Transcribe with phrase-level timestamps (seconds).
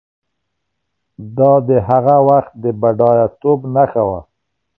[1.37, 4.19] دا د هغه وخت د بډایه توب نښه وه.